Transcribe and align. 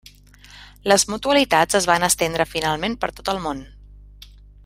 Les 0.91 1.03
mutualitats 1.11 1.77
es 1.81 1.87
van 1.91 2.07
estendre 2.09 2.49
finalment 2.55 2.97
per 3.05 3.13
tot 3.21 3.31
el 3.35 3.43
món. 3.47 3.65